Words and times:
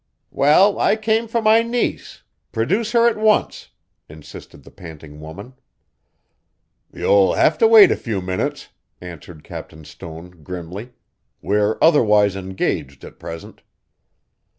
"Well, 0.31 0.79
I 0.79 0.95
came 0.95 1.27
for 1.27 1.43
my 1.43 1.61
niece 1.61 2.23
produce 2.51 2.91
her 2.93 3.07
at 3.07 3.17
once," 3.17 3.69
insisted 4.09 4.63
the 4.63 4.71
panting 4.71 5.19
woman. 5.21 5.53
"You'll 6.91 7.35
have 7.35 7.55
to 7.59 7.67
wait 7.67 7.91
a 7.91 7.95
few 7.95 8.19
minutes," 8.19 8.69
answered 8.99 9.43
Captain 9.43 9.85
Stone, 9.85 10.41
grimly. 10.41 10.93
"We're 11.43 11.77
otherwise 11.83 12.35
engaged 12.35 13.03
at 13.03 13.19
present." 13.19 13.61